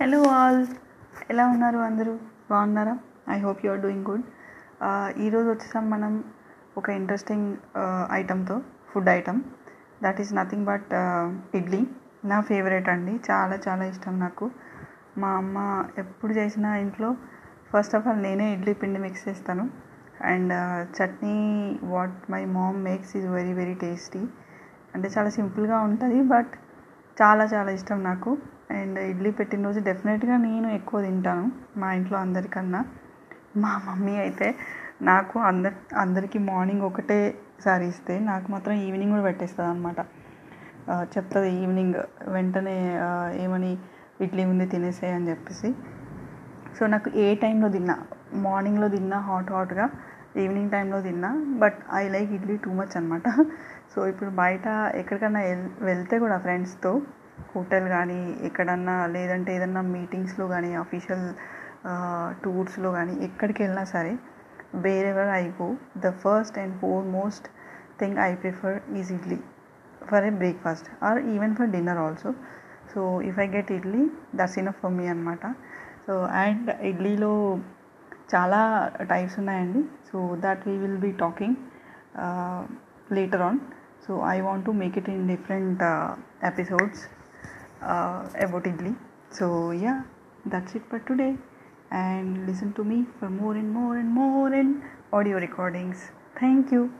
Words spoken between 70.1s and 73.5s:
a breakfast or even for dinner also so if I